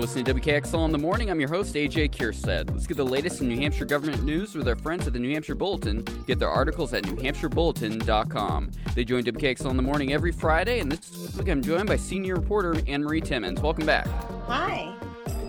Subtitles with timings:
[0.00, 1.30] You're listening to WKXL in the morning.
[1.30, 2.70] I'm your host, AJ Kierstead.
[2.70, 5.30] Let's get the latest in New Hampshire government news with our friends at the New
[5.30, 6.02] Hampshire Bulletin.
[6.26, 8.70] Get their articles at newhampshirebulletin.com.
[8.94, 12.36] They join WKXL in the morning every Friday, and this week I'm joined by senior
[12.36, 13.60] reporter Annmarie Timmins.
[13.60, 14.06] Welcome back.
[14.46, 14.96] Hi.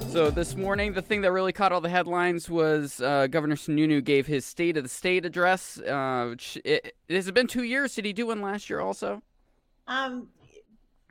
[0.10, 4.04] So this morning, the thing that really caught all the headlines was uh, Governor Sununu
[4.04, 5.80] gave his State of the State address.
[5.80, 7.96] Uh, it, it, has it been two years?
[7.96, 9.22] Did he do one last year also?
[9.88, 10.28] Um,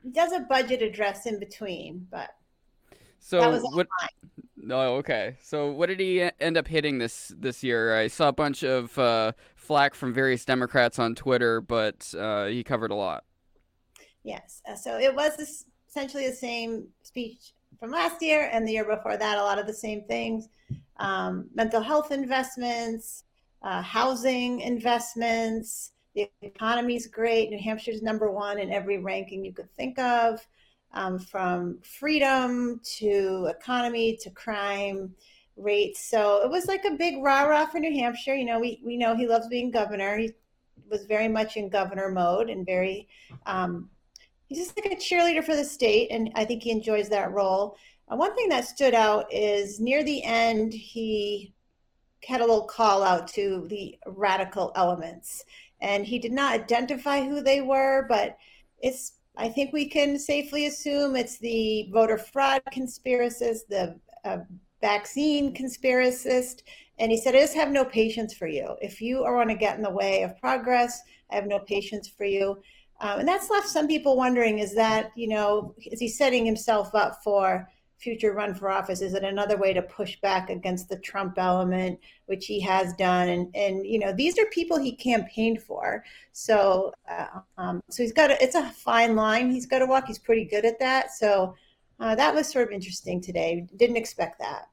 [0.03, 2.35] he does a budget address in between, but
[3.21, 3.87] so what?
[4.57, 5.37] No, oh, okay.
[5.41, 7.97] So what did he end up hitting this this year?
[7.97, 12.63] I saw a bunch of uh, flack from various Democrats on Twitter, but uh, he
[12.63, 13.23] covered a lot.
[14.23, 14.61] Yes.
[14.67, 18.85] Uh, so it was this, essentially the same speech from last year and the year
[18.85, 19.37] before that.
[19.37, 20.49] A lot of the same things:
[20.97, 23.23] um, mental health investments,
[23.63, 25.93] uh, housing investments.
[26.13, 27.49] The economy's great.
[27.49, 30.45] New Hampshire's number one in every ranking you could think of
[30.93, 35.13] um, from freedom to economy to crime
[35.57, 36.03] rates.
[36.03, 38.35] So it was like a big rah rah for New Hampshire.
[38.35, 40.17] You know, we, we know he loves being governor.
[40.17, 40.33] He
[40.89, 43.07] was very much in governor mode and very,
[43.45, 43.89] um,
[44.47, 46.09] he's just like a cheerleader for the state.
[46.11, 47.77] And I think he enjoys that role.
[48.11, 51.53] Uh, one thing that stood out is near the end, he
[52.25, 55.45] had a little call out to the radical elements.
[55.79, 58.37] And he did not identify who they were, but
[58.79, 64.39] it's I think we can safely assume it's the voter fraud conspiracist, the uh,
[64.81, 66.63] vaccine conspiracist.
[66.99, 68.75] And he said, I just have no patience for you.
[68.81, 72.07] If you are want to get in the way of progress, I have no patience
[72.07, 72.61] for you.
[72.99, 76.93] Um, and that's left some people wondering is that, you know, is he setting himself
[76.93, 77.67] up for
[78.01, 79.01] future run for office?
[79.01, 83.29] Is it another way to push back against the Trump element, which he has done?
[83.29, 88.13] And and you know these are people he campaigned for, so uh, um, so he's
[88.13, 90.07] got it's a fine line he's got to walk.
[90.07, 91.11] He's pretty good at that.
[91.11, 91.55] So
[91.99, 93.67] uh, that was sort of interesting today.
[93.75, 94.67] Didn't expect that.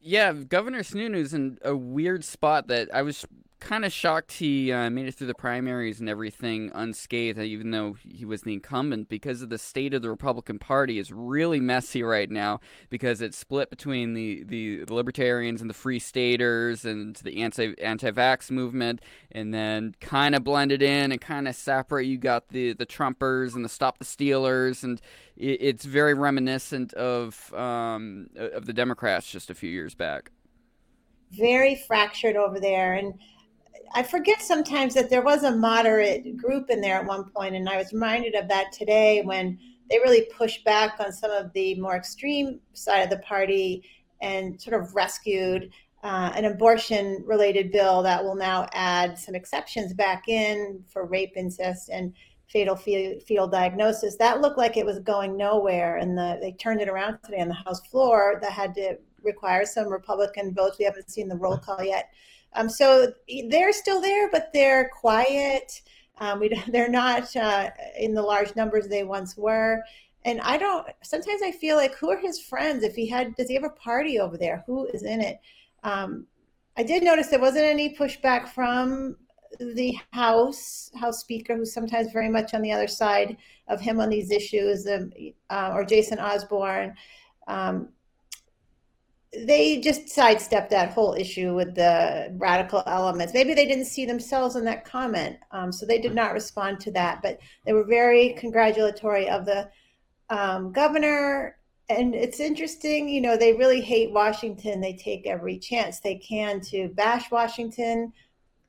[0.00, 3.26] Yeah, Governor Sununu's in a weird spot that I was
[3.58, 7.96] kind of shocked he uh, made it through the primaries and everything unscathed, even though
[8.06, 12.02] he was the incumbent, because of the state of the Republican Party is really messy
[12.02, 17.42] right now because it's split between the, the, libertarians and the free staters and the
[17.42, 19.00] anti anti vax movement,
[19.32, 22.06] and then kind of blended in and kind of separate.
[22.06, 25.00] You got the the Trumpers and the Stop the Stealers, and
[25.36, 30.30] it, it's very reminiscent of um, of the Democrats just a few years back.
[31.32, 33.14] Very fractured over there, and
[33.94, 37.68] I forget sometimes that there was a moderate group in there at one point, and
[37.68, 39.58] I was reminded of that today when
[39.90, 43.84] they really pushed back on some of the more extreme side of the party
[44.20, 45.70] and sort of rescued
[46.02, 51.32] uh, an abortion related bill that will now add some exceptions back in for rape,
[51.36, 52.12] incest, and
[52.48, 54.16] fatal fetal diagnosis.
[54.16, 57.48] That looked like it was going nowhere, and the, they turned it around today on
[57.48, 58.38] the House floor.
[58.40, 60.78] That had to require some Republican votes.
[60.78, 62.10] We haven't seen the roll call yet.
[62.56, 63.12] Um, so
[63.48, 65.82] they're still there, but they're quiet.
[66.18, 69.82] Um, we, they're not uh, in the large numbers they once were.
[70.24, 70.86] And I don't.
[71.02, 72.82] Sometimes I feel like, who are his friends?
[72.82, 74.64] If he had, does he have a party over there?
[74.66, 75.38] Who is in it?
[75.84, 76.26] Um,
[76.76, 79.16] I did notice there wasn't any pushback from
[79.60, 83.36] the House House Speaker, who's sometimes very much on the other side
[83.68, 85.12] of him on these issues, um,
[85.48, 86.94] uh, or Jason Osborne.
[87.46, 87.90] Um,
[89.44, 93.34] they just sidestepped that whole issue with the radical elements.
[93.34, 96.90] Maybe they didn't see themselves in that comment, um, so they did not respond to
[96.92, 97.22] that.
[97.22, 99.68] But they were very congratulatory of the
[100.30, 101.58] um, governor.
[101.88, 104.80] And it's interesting, you know, they really hate Washington.
[104.80, 108.12] They take every chance they can to bash Washington.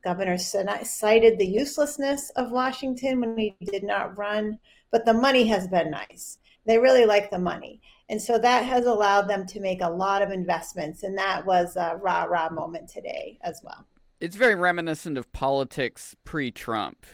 [0.04, 4.60] Governor cited the uselessness of Washington when he did not run,
[4.92, 6.38] but the money has been nice.
[6.66, 7.82] They really like the money.
[8.10, 11.04] And so that has allowed them to make a lot of investments.
[11.04, 13.86] And that was a rah rah moment today as well.
[14.20, 17.06] It's very reminiscent of politics pre-Trump.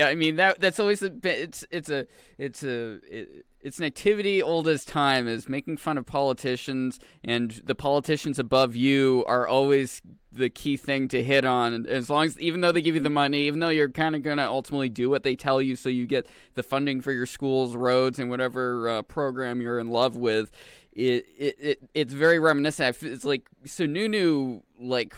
[0.00, 1.40] I mean that that's always a bit.
[1.40, 2.06] It's it's a
[2.38, 7.62] it's a it, it's an activity old as time is making fun of politicians and
[7.64, 11.86] the politicians above you are always the key thing to hit on.
[11.86, 14.22] As long as even though they give you the money even though you're kind of
[14.22, 17.26] going to ultimately do what they tell you so you get the funding for your
[17.26, 20.50] schools roads and whatever uh, program you're in love with
[20.92, 23.02] it, it, it it's very reminiscent.
[23.02, 25.14] It's like Sununu like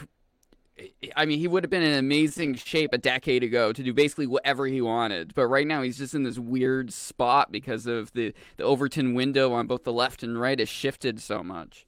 [1.15, 4.27] I mean, he would have been in amazing shape a decade ago to do basically
[4.27, 5.35] whatever he wanted.
[5.35, 9.53] But right now, he's just in this weird spot because of the, the Overton window
[9.53, 11.87] on both the left and right has shifted so much.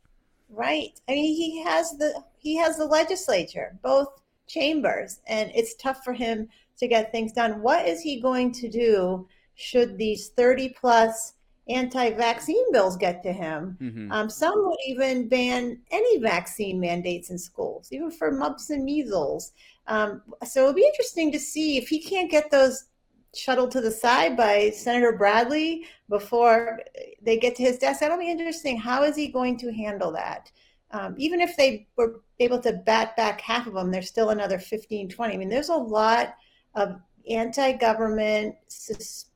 [0.49, 1.01] Right.
[1.09, 6.13] I mean, he has the he has the legislature, both chambers, and it's tough for
[6.13, 6.49] him
[6.79, 7.63] to get things done.
[7.63, 11.33] What is he going to do should these thirty plus
[11.69, 13.77] anti-vaccine bills get to him.
[13.81, 14.13] Mm-hmm.
[14.13, 19.53] Um, some would even ban any vaccine mandates in schools, even for mumps and measles.
[19.89, 22.87] Um, so it'll be interesting to see if he can't get those
[23.35, 26.81] shuttled to the side by Senator Bradley before
[27.23, 28.01] they get to his desk.
[28.01, 28.79] That'll be interesting.
[28.79, 30.51] How is he going to handle that?
[30.93, 34.59] Um, even if they were able to bat back half of them, there's still another
[34.59, 35.35] 15, 20.
[35.35, 36.37] I mean, there's a lot
[36.75, 38.55] of anti-government,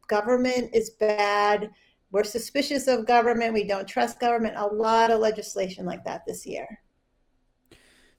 [0.08, 1.70] government is bad.
[2.12, 3.54] We're suspicious of government.
[3.54, 4.54] We don't trust government.
[4.56, 6.80] A lot of legislation like that this year.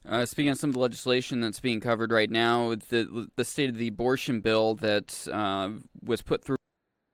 [0.08, 3.70] Uh, speaking of some of the legislation that's being covered right now, the the state
[3.70, 5.70] of the abortion bill that uh,
[6.04, 6.58] was put through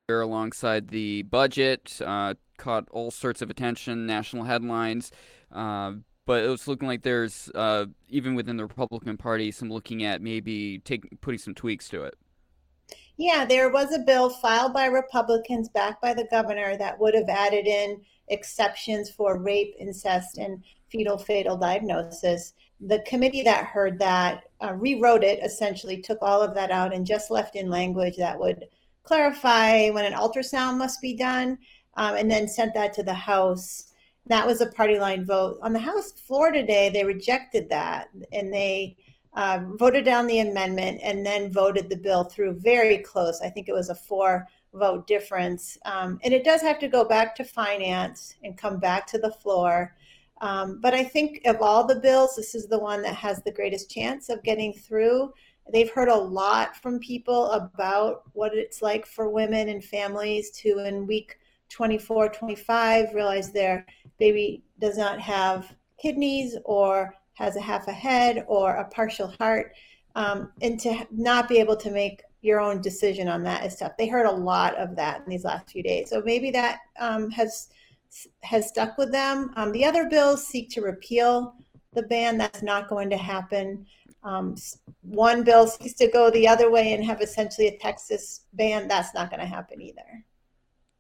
[0.10, 5.12] alongside the budget uh, caught all sorts of attention, national headlines.
[5.52, 5.94] Uh,
[6.26, 10.22] but it was looking like there's uh, even within the Republican Party some looking at
[10.22, 12.16] maybe take, putting some tweaks to it.
[13.18, 17.30] Yeah, there was a bill filed by Republicans, backed by the governor, that would have
[17.30, 22.54] added in exceptions for rape, incest, and fetal fatal diagnosis.
[22.80, 27.08] The committee that heard that uh, rewrote it, essentially took all of that out and
[27.08, 28.66] just left in language that would
[29.02, 31.58] clarify when an ultrasound must be done,
[31.96, 33.94] um, and then sent that to the House.
[34.28, 35.58] That was a party line vote.
[35.64, 38.96] On the House floor today, they rejected that and they
[39.38, 43.40] uh, voted down the amendment and then voted the bill through very close.
[43.40, 45.78] I think it was a four vote difference.
[45.86, 49.30] Um, and it does have to go back to finance and come back to the
[49.30, 49.96] floor.
[50.42, 53.52] Um, but I think of all the bills, this is the one that has the
[53.52, 55.32] greatest chance of getting through.
[55.72, 60.80] They've heard a lot from people about what it's like for women and families to,
[60.80, 61.38] in week
[61.70, 63.86] 24, 25, realize their
[64.18, 69.74] baby does not have kidneys or has a half a head or a partial heart.
[70.16, 73.98] Um, and to not be able to make your own decision on that is tough.
[73.98, 76.10] They heard a lot of that in these last few days.
[76.10, 77.70] So maybe that um, has
[78.42, 79.52] has stuck with them.
[79.56, 81.54] Um, the other bills seek to repeal
[81.94, 82.38] the ban.
[82.38, 83.86] That's not going to happen.
[84.24, 84.56] Um,
[85.02, 88.88] one bill seeks to go the other way and have essentially a Texas ban.
[88.88, 90.26] That's not going to happen either.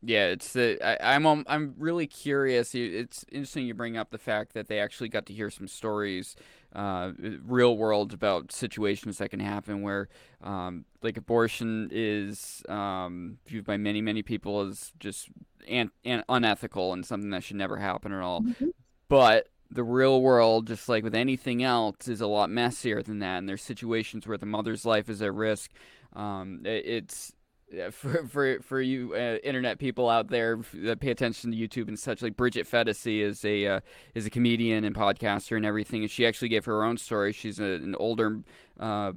[0.04, 2.76] Yeah, it's the I, am I'm, I'm really curious.
[2.76, 6.36] It's interesting you bring up the fact that they actually got to hear some stories,
[6.74, 7.14] uh,
[7.44, 10.08] real world about situations that can happen where,
[10.44, 15.30] um, like abortion is um, viewed by many many people as just
[15.68, 18.42] an, an unethical and something that should never happen at all.
[18.42, 18.68] Mm-hmm.
[19.10, 23.40] But the real world, just like with anything else, is a lot messier than that.
[23.40, 25.72] And there's situations where the mother's life is at risk.
[26.14, 27.34] Um, it, it's
[27.92, 32.00] for for for you uh, internet people out there that pay attention to YouTube and
[32.00, 33.80] such, like Bridget Phetasy is a uh,
[34.16, 37.34] is a comedian and podcaster and everything, and she actually gave her own story.
[37.34, 38.40] She's a, an older
[38.80, 39.12] uh,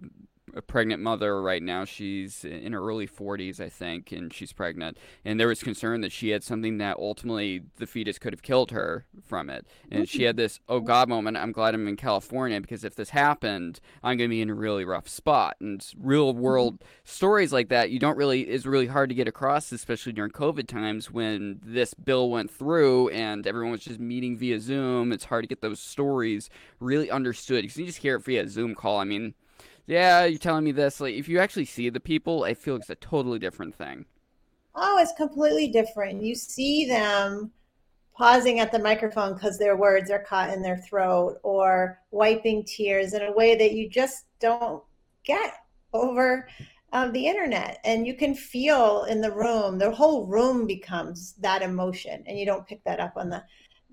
[0.55, 1.85] a pregnant mother right now.
[1.85, 4.97] She's in her early 40s, I think, and she's pregnant.
[5.25, 8.71] And there was concern that she had something that ultimately the fetus could have killed
[8.71, 9.67] her from it.
[9.91, 11.37] And she had this, oh God moment.
[11.37, 14.55] I'm glad I'm in California because if this happened, I'm going to be in a
[14.55, 15.57] really rough spot.
[15.61, 16.41] And real mm-hmm.
[16.41, 20.31] world stories like that, you don't really, is really hard to get across, especially during
[20.31, 25.13] COVID times when this bill went through and everyone was just meeting via Zoom.
[25.13, 26.49] It's hard to get those stories
[26.79, 28.99] really understood because you just hear it via a Zoom call.
[28.99, 29.35] I mean,
[29.91, 31.01] yeah, you're telling me this.
[31.01, 34.07] Like, if you actually see the people, I feel like it's a totally different thing.
[34.77, 36.23] Oh, it's completely different.
[36.23, 37.51] You see them
[38.17, 43.15] pausing at the microphone because their words are caught in their throat or wiping tears
[43.15, 44.81] in a way that you just don't
[45.25, 45.55] get
[45.93, 46.49] over
[46.93, 47.81] um, the internet.
[47.85, 52.47] And you can feel in the room, the whole room becomes that emotion, and you
[52.47, 53.43] don't pick that up on the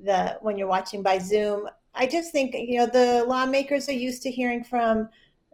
[0.03, 1.67] the when you're watching by Zoom.
[1.95, 5.09] I just think you know the lawmakers are used to hearing from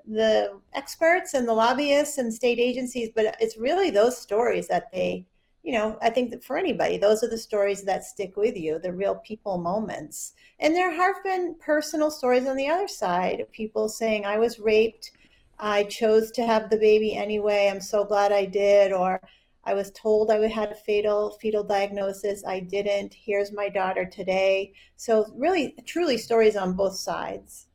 [0.08, 5.26] the experts and the lobbyists and state agencies, but it's really those stories that they,
[5.64, 8.80] you know, I think that for anybody, those are the stories that stick with you,
[8.80, 10.34] the real people moments.
[10.60, 15.12] And there have been personal stories on the other side, people saying, I was raped,
[15.60, 19.22] I chose to have the baby anyway, I'm so glad I did, or
[19.64, 24.74] I was told I have a fatal fetal diagnosis, I didn't, here's my daughter today.
[24.98, 27.68] So really, truly stories on both sides.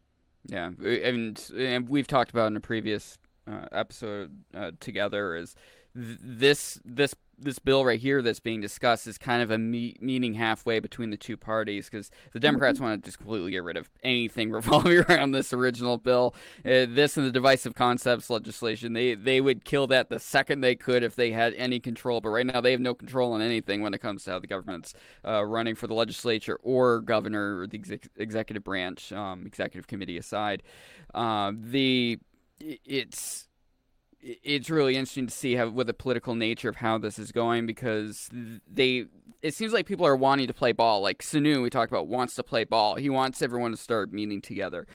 [0.49, 5.55] Yeah, and, and we've talked about in a previous uh, episode uh, together is
[5.95, 9.97] th- this this this bill right here that's being discussed is kind of a me-
[10.01, 12.87] meeting halfway between the two parties because the Democrats mm-hmm.
[12.87, 16.35] want to just completely get rid of anything revolving around this original bill.
[16.65, 20.75] Uh, this and the divisive concepts legislation, they they would kill that the second they
[20.75, 22.21] could if they had any control.
[22.21, 24.47] But right now they have no control on anything when it comes to how the
[24.47, 24.95] government's
[25.27, 30.19] uh, running for the legislature or governor or the exec- executive branch, um, executive committee
[30.19, 30.63] aside.
[31.15, 32.19] Uh, the
[32.61, 33.48] it's
[34.21, 37.67] it's really interesting to see how with the political nature of how this is going
[37.67, 39.07] because they
[39.43, 41.01] it seems like people are wanting to play ball.
[41.01, 42.97] Like Sununu, we talked about, wants to play ball.
[42.97, 44.87] He wants everyone to start meeting together.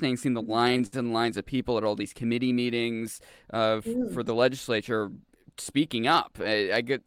[0.00, 3.20] Seeing the lines and lines of people at all these committee meetings
[3.52, 3.80] uh,
[4.12, 5.10] for the legislature
[5.56, 6.38] speaking up.
[6.40, 7.02] I, I get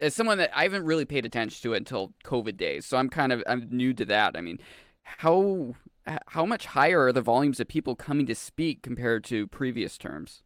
[0.00, 3.08] as someone that I haven't really paid attention to it until COVID days, so I'm
[3.08, 4.36] kind of I'm new to that.
[4.36, 4.58] I mean,
[5.02, 5.74] how
[6.28, 10.42] how much higher are the volumes of people coming to speak compared to previous terms?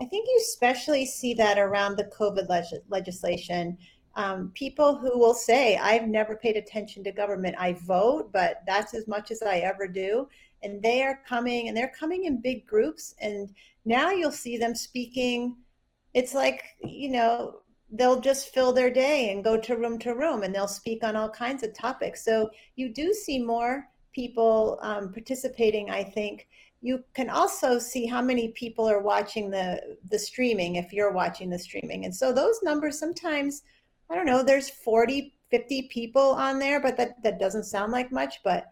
[0.00, 3.78] I think you especially see that around the COVID leg- legislation.
[4.16, 7.56] Um, people who will say, I've never paid attention to government.
[7.58, 10.28] I vote, but that's as much as I ever do.
[10.62, 13.14] And they are coming and they're coming in big groups.
[13.20, 15.56] And now you'll see them speaking.
[16.12, 17.60] It's like, you know,
[17.90, 21.16] they'll just fill their day and go to room to room and they'll speak on
[21.16, 22.24] all kinds of topics.
[22.24, 26.48] So you do see more people um, participating, I think.
[26.84, 31.48] You can also see how many people are watching the the streaming if you're watching
[31.48, 32.04] the streaming.
[32.04, 33.62] And so those numbers sometimes,
[34.10, 38.12] I don't know, there's 40, 50 people on there, but that, that doesn't sound like
[38.12, 38.40] much.
[38.44, 38.66] But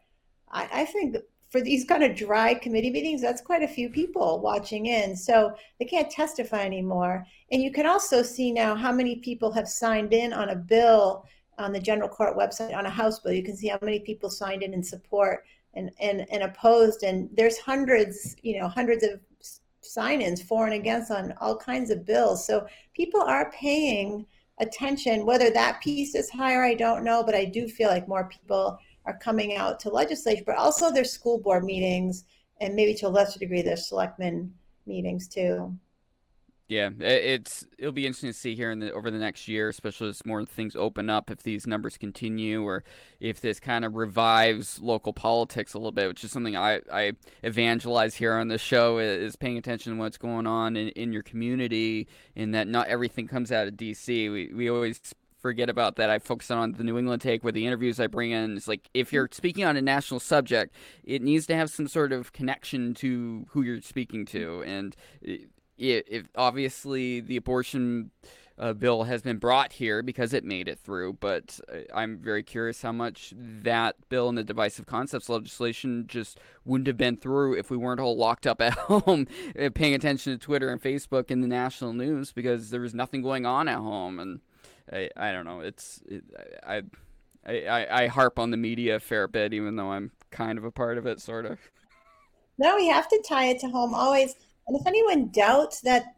[0.50, 1.16] I, I think
[1.48, 5.16] for these kind of dry committee meetings, that's quite a few people watching in.
[5.16, 7.24] So they can't testify anymore.
[7.50, 11.24] And you can also see now how many people have signed in on a bill
[11.56, 13.32] on the general court website on a House bill.
[13.32, 17.02] You can see how many people signed in in support and, and, and opposed.
[17.02, 19.20] And there's hundreds, you know, hundreds of
[19.80, 22.46] sign-ins for and against on all kinds of bills.
[22.46, 24.26] So people are paying
[24.60, 25.26] attention.
[25.26, 28.78] Whether that piece is higher, I don't know, but I do feel like more people
[29.04, 32.24] are coming out to legislature, but also their school board meetings
[32.60, 34.54] and maybe to a lesser degree their selectmen
[34.86, 35.76] meetings too.
[36.72, 40.08] Yeah, it's it'll be interesting to see here in the over the next year, especially
[40.08, 42.82] as more things open up, if these numbers continue, or
[43.20, 47.12] if this kind of revives local politics a little bit, which is something I, I
[47.42, 51.22] evangelize here on the show is paying attention to what's going on in, in your
[51.22, 54.30] community, in that not everything comes out of D.C.
[54.30, 54.98] We we always
[55.42, 56.08] forget about that.
[56.08, 58.88] I focus on the New England take where the interviews I bring in is like
[58.94, 60.74] if you're speaking on a national subject,
[61.04, 64.62] it needs to have some sort of connection to who you're speaking to.
[64.64, 64.96] And
[65.90, 68.10] it, it, obviously the abortion
[68.58, 72.42] uh, bill has been brought here because it made it through, but uh, I'm very
[72.42, 77.58] curious how much that bill and the divisive concepts legislation just wouldn't have been through
[77.58, 79.26] if we weren't all locked up at home
[79.60, 83.22] uh, paying attention to Twitter and Facebook and the national news because there was nothing
[83.22, 84.40] going on at home and
[84.92, 85.60] I, I don't know.
[85.60, 86.24] It's it,
[86.66, 86.82] I,
[87.46, 90.70] I I harp on the media a fair bit, even though I'm kind of a
[90.70, 91.58] part of it, sort of.
[92.58, 94.34] No, we have to tie it to home always.
[94.72, 96.14] And if anyone doubts that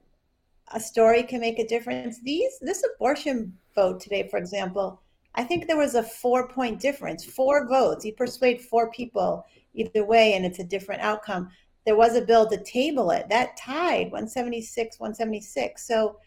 [0.72, 5.02] a story can make a difference, these this abortion vote today, for example,
[5.34, 8.04] I think there was a four point difference, four votes.
[8.04, 9.44] You persuade four people
[9.74, 11.50] either way, and it's a different outcome.
[11.84, 15.84] There was a bill to table it that tied 176, 176.
[15.84, 16.20] So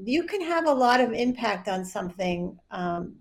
[0.00, 3.16] you can have a lot of impact on something um,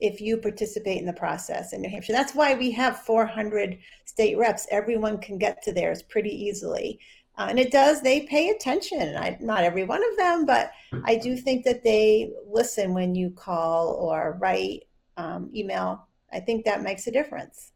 [0.00, 2.14] if you participate in the process in New Hampshire.
[2.14, 4.66] That's why we have 400 state reps.
[4.70, 6.98] Everyone can get to theirs pretty easily.
[7.38, 9.16] Uh, and it does, they pay attention.
[9.16, 10.70] I, not every one of them, but
[11.04, 14.84] I do think that they listen when you call or write,
[15.16, 16.06] um, email.
[16.30, 17.72] I think that makes a difference.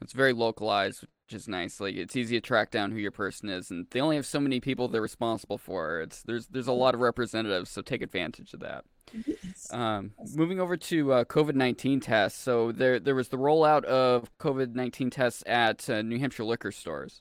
[0.00, 1.78] It's very localized, which is nice.
[1.78, 4.40] Like it's easy to track down who your person is, and they only have so
[4.40, 6.00] many people they're responsible for.
[6.00, 8.84] It's there's there's a lot of representatives, so take advantage of that.
[9.26, 9.72] Yes.
[9.72, 12.40] Um, moving over to uh, COVID nineteen tests.
[12.40, 16.72] So there there was the rollout of COVID nineteen tests at uh, New Hampshire liquor
[16.72, 17.20] stores.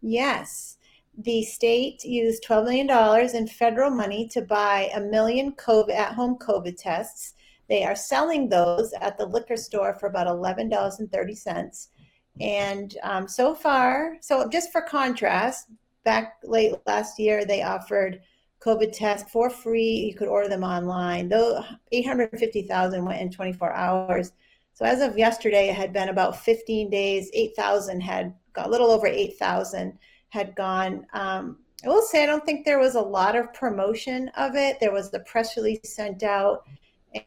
[0.00, 0.76] Yes.
[1.18, 6.36] The state used $12 million in federal money to buy a million COVID, at home
[6.38, 7.34] COVID tests.
[7.68, 11.88] They are selling those at the liquor store for about $11.30.
[12.40, 15.66] And um, so far, so just for contrast,
[16.04, 18.20] back late last year, they offered
[18.60, 20.06] COVID tests for free.
[20.06, 21.28] You could order them online.
[21.28, 24.32] Though 850,000 went in 24 hours.
[24.74, 27.28] So as of yesterday, it had been about 15 days.
[27.34, 28.34] 8,000 had
[28.64, 29.98] a little over 8,000
[30.30, 31.06] had gone.
[31.12, 34.78] Um, I will say I don't think there was a lot of promotion of it.
[34.80, 36.64] There was the press release sent out,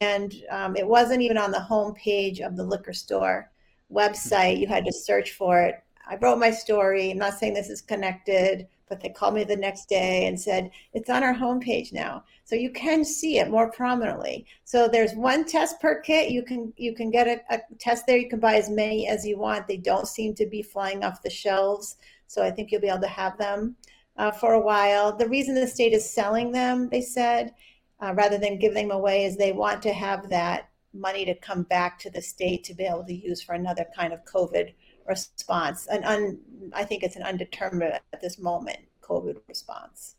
[0.01, 3.49] and um, it wasn't even on the home page of the liquor store
[3.91, 4.59] website.
[4.59, 5.75] You had to search for it.
[6.07, 7.11] I wrote my story.
[7.11, 10.69] I'm not saying this is connected, but they called me the next day and said
[10.93, 14.45] it's on our homepage now, so you can see it more prominently.
[14.65, 16.29] So there's one test per kit.
[16.29, 18.17] You can you can get a, a test there.
[18.17, 19.65] You can buy as many as you want.
[19.65, 21.95] They don't seem to be flying off the shelves,
[22.27, 23.77] so I think you'll be able to have them
[24.17, 25.15] uh, for a while.
[25.15, 27.53] The reason the state is selling them, they said,
[28.01, 31.63] uh, rather than giving them away, is they want to have that money to come
[31.63, 34.73] back to the state to be able to use for another kind of COVID
[35.11, 35.87] response.
[35.87, 36.39] And un,
[36.73, 40.15] I think it's an undetermined at this moment COVID response.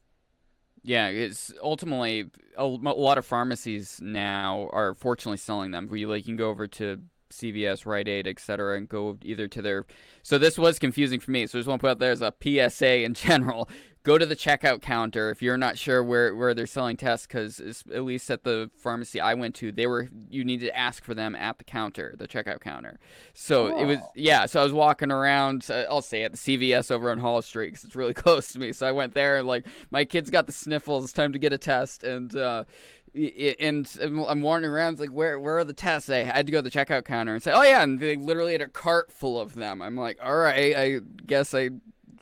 [0.85, 5.89] Yeah, it's ultimately a, a lot of pharmacies now are fortunately selling them.
[5.89, 7.01] Where you like you can go over to
[7.33, 9.87] CVS, Rite Aid, etc., and go either to their.
[10.23, 11.47] So this was confusing for me.
[11.47, 13.69] So I just want to put out there as a PSA in general
[14.05, 17.85] go to the checkout counter if you're not sure where, where they're selling tests because
[17.93, 21.15] at least at the pharmacy i went to they were you needed to ask for
[21.15, 22.99] them at the counter the checkout counter
[23.35, 26.91] so it was yeah so i was walking around uh, i'll say at the cvs
[26.91, 29.47] over on hall street because it's really close to me so i went there and
[29.47, 32.65] like my kids got the sniffles it's time to get a test and uh,
[33.15, 36.09] and I'm wandering around, like, where where are the tests?
[36.09, 38.53] I had to go to the checkout counter and say, oh yeah, and they literally
[38.53, 39.83] had a cart full of them.
[39.83, 41.71] I'm like, all right, I guess I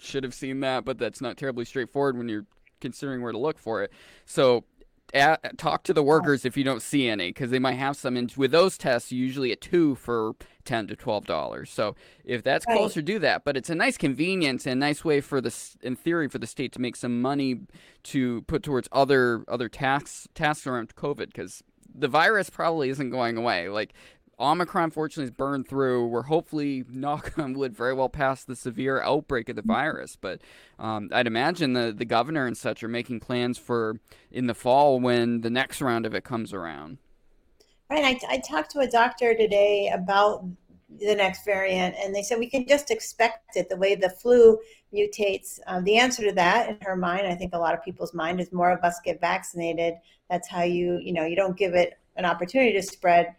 [0.01, 2.47] should have seen that, but that's not terribly straightforward when you're
[2.81, 3.93] considering where to look for it.
[4.25, 4.65] So
[5.15, 6.07] at, talk to the oh.
[6.07, 9.13] workers if you don't see any because they might have some and with those tests
[9.13, 11.71] usually at two for 10 to 12 dollars.
[11.71, 12.77] So if that's right.
[12.77, 13.45] closer do that.
[13.45, 16.47] But it's a nice convenience and a nice way for the in theory for the
[16.47, 17.61] state to make some money
[18.05, 21.63] to put towards other other tasks tasks around covid because
[21.95, 23.69] the virus probably isn't going away.
[23.69, 23.93] Like
[24.41, 26.07] Omicron, fortunately, is burned through.
[26.07, 29.73] We're hopefully, knock on wood, very well past the severe outbreak of the mm-hmm.
[29.73, 30.17] virus.
[30.17, 30.41] But
[30.79, 34.99] um, I'd imagine the, the governor and such are making plans for in the fall
[34.99, 36.99] when the next round of it comes around.
[37.91, 38.23] Right.
[38.29, 40.45] I, I talked to a doctor today about
[40.99, 44.59] the next variant, and they said we can just expect it the way the flu
[44.93, 45.59] mutates.
[45.67, 48.41] Um, the answer to that, in her mind, I think a lot of people's mind
[48.41, 49.95] is more of us get vaccinated.
[50.29, 53.35] That's how you, you know, you don't give it an opportunity to spread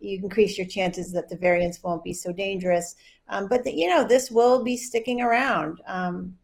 [0.00, 2.96] you increase your chances that the variants won't be so dangerous.
[3.28, 5.80] Um, but the, you know, this will be sticking around.
[5.86, 6.36] Um,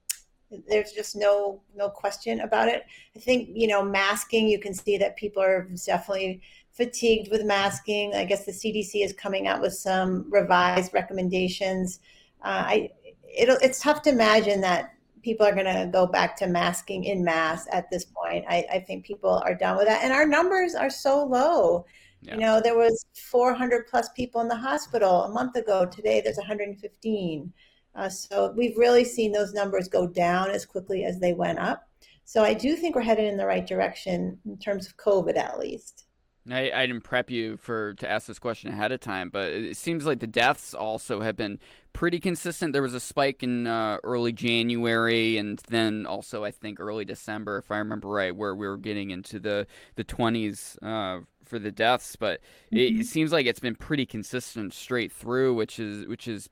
[0.68, 2.84] there's just no no question about it.
[3.16, 4.48] I think you know masking.
[4.48, 6.40] You can see that people are definitely
[6.72, 8.14] fatigued with masking.
[8.14, 12.00] I guess the CDC is coming out with some revised recommendations.
[12.42, 12.90] Uh, I
[13.24, 17.66] it's tough to imagine that people are going to go back to masking in mass
[17.72, 18.44] at this point.
[18.48, 21.84] I, I think people are done with that, and our numbers are so low.
[22.22, 22.34] Yeah.
[22.34, 25.86] You know, there was 400 plus people in the hospital a month ago.
[25.86, 27.52] Today, there's 115.
[27.94, 31.88] Uh, so we've really seen those numbers go down as quickly as they went up.
[32.24, 35.58] So I do think we're headed in the right direction in terms of COVID, at
[35.58, 36.06] least.
[36.50, 39.76] I, I didn't prep you for to ask this question ahead of time, but it
[39.76, 41.58] seems like the deaths also have been
[41.92, 42.72] pretty consistent.
[42.72, 47.58] There was a spike in uh, early January, and then also I think early December,
[47.58, 51.70] if I remember right, where we were getting into the the twenties uh, for the
[51.70, 52.40] deaths, but
[52.72, 53.00] mm-hmm.
[53.00, 56.48] it, seems like it's been pretty consistent straight through, which is which is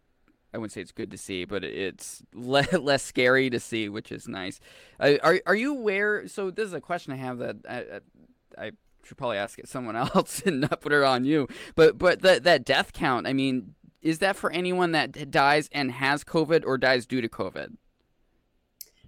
[0.53, 4.13] I wouldn't say it's good to see, but it's le- less scary to see, which
[4.13, 4.61] is nice.
[5.01, 6.29] Uh, are are you aware?
[6.29, 8.71] So this is a question I have that I, I
[9.05, 11.49] should probably ask it someone else and not put it on you.
[11.75, 15.91] But but that that death count, I mean, is that for anyone that dies and
[15.93, 17.77] has COVID or dies due to COVID?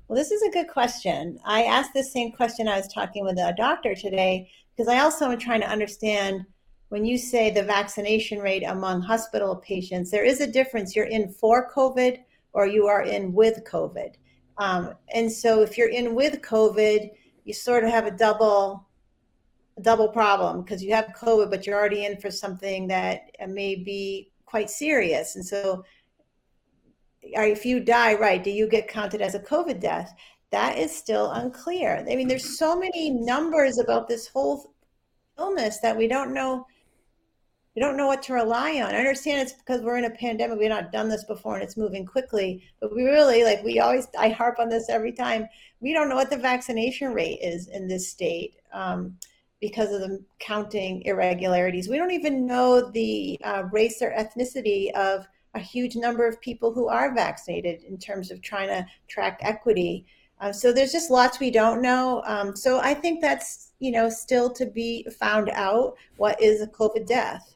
[0.09, 1.38] Well, this is a good question.
[1.44, 2.68] I asked this same question.
[2.68, 6.45] I was talking with a doctor today because I also am trying to understand
[6.89, 10.95] when you say the vaccination rate among hospital patients, there is a difference.
[10.95, 12.19] You're in for COVID
[12.53, 14.15] or you are in with COVID.
[14.59, 17.11] Um, and so if you're in with COVID,
[17.45, 18.87] you sort of have a double
[19.79, 23.75] a double problem because you have COVID, but you're already in for something that may
[23.75, 25.37] be quite serious.
[25.37, 25.85] And so
[27.23, 30.15] if you die, right, do you get counted as a COVID death?
[30.57, 32.03] That is still unclear.
[32.11, 34.73] I mean, there's so many numbers about this whole
[35.38, 36.66] illness that we don't know.
[37.75, 38.95] We don't know what to rely on.
[38.95, 40.59] I understand it's because we're in a pandemic.
[40.59, 42.64] We've not done this before, and it's moving quickly.
[42.81, 44.09] But we really, like, we always.
[44.19, 45.47] I harp on this every time.
[45.81, 49.19] We don't know what the vaccination rate is in this state um,
[49.61, 51.87] because of the counting irregularities.
[51.87, 56.73] We don't even know the uh, race or ethnicity of a huge number of people
[56.73, 60.07] who are vaccinated in terms of trying to track equity.
[60.40, 62.22] Uh, so there's just lots we don't know.
[62.27, 65.94] Um, so I think that's you know still to be found out.
[66.16, 67.55] What is a COVID death?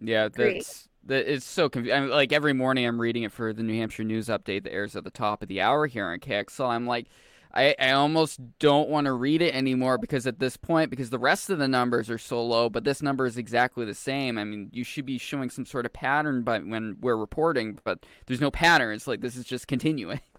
[0.00, 1.32] Yeah, that's that.
[1.32, 2.02] It's so confusing.
[2.02, 4.94] Mean, like every morning, I'm reading it for the New Hampshire News Update that airs
[4.94, 6.68] at the top of the hour here on KXL.
[6.68, 7.06] I'm like.
[7.50, 11.18] I, I almost don't want to read it anymore because at this point, because the
[11.18, 14.36] rest of the numbers are so low, but this number is exactly the same.
[14.36, 18.04] I mean, you should be showing some sort of pattern by when we're reporting, but
[18.26, 18.94] there's no pattern.
[18.94, 20.20] It's like this is just continuing.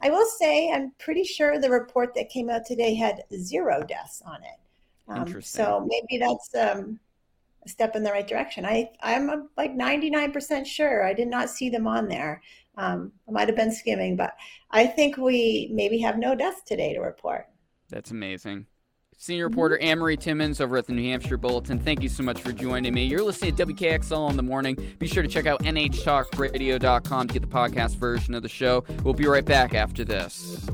[0.00, 4.22] I will say, I'm pretty sure the report that came out today had zero deaths
[4.24, 4.58] on it.
[5.06, 6.98] Um, so maybe that's um,
[7.64, 8.64] a step in the right direction.
[8.64, 11.06] I, I'm like 99% sure.
[11.06, 12.42] I did not see them on there.
[12.76, 14.34] Um, I might have been skimming, but
[14.70, 17.46] I think we maybe have no deaths today to report.
[17.90, 18.66] That's amazing.
[19.16, 21.78] Senior reporter Marie Timmins over at the New Hampshire Bulletin.
[21.78, 23.04] Thank you so much for joining me.
[23.04, 24.76] You're listening to WKXL in the morning.
[24.98, 28.84] Be sure to check out nhtalkradio.com to get the podcast version of the show.
[29.02, 30.66] We'll be right back after this.